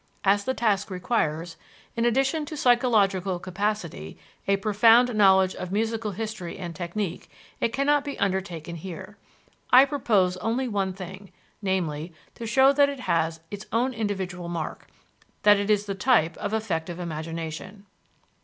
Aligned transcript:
As 0.23 0.45
the 0.45 0.55
task 0.55 0.89
requires, 0.89 1.57
in 1.95 2.05
addition 2.05 2.43
to 2.47 2.57
psychological 2.57 3.37
capacity, 3.37 4.17
a 4.47 4.57
profound 4.57 5.13
knowledge 5.13 5.53
of 5.53 5.71
musical 5.71 6.09
history 6.09 6.57
and 6.57 6.75
technique, 6.75 7.29
it 7.59 7.71
cannot 7.71 8.03
be 8.03 8.17
undertaken 8.17 8.77
here. 8.77 9.19
I 9.69 9.85
purpose 9.85 10.37
only 10.37 10.67
one 10.67 10.93
thing, 10.93 11.31
namely, 11.61 12.15
to 12.33 12.47
show 12.47 12.73
that 12.73 12.89
it 12.89 13.01
has 13.01 13.41
its 13.51 13.67
own 13.71 13.93
individual 13.93 14.49
mark 14.49 14.87
that 15.43 15.59
it 15.59 15.69
is 15.69 15.85
the 15.85 15.93
type 15.93 16.35
of 16.37 16.51
affective 16.51 16.99
imagination. 16.99 17.85